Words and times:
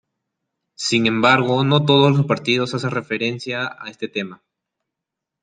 Sin 0.87 1.05
embargo, 1.05 1.63
no 1.63 1.85
todos 1.85 2.17
los 2.17 2.25
partidos 2.25 2.73
hacen 2.73 2.89
referencia 2.89 3.67
a 3.77 3.87
este 3.91 4.07
tema. 4.07 4.41